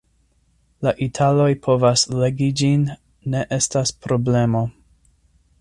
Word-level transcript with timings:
La 0.85 0.93
italoj 1.07 1.47
povas 1.67 2.05
legi 2.23 2.49
ĝin; 2.63 2.89
ne 3.35 3.45
estas 3.61 3.97
problemo. 4.07 4.67